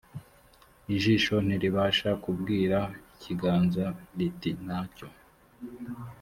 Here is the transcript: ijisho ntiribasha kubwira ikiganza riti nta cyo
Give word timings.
ijisho 0.95 1.35
ntiribasha 1.47 2.09
kubwira 2.23 2.77
ikiganza 3.13 3.85
riti 4.17 4.51
nta 4.63 4.79
cyo 4.95 5.07